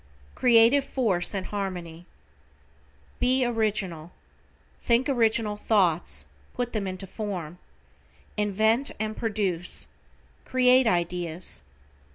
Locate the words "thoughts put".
5.57-6.73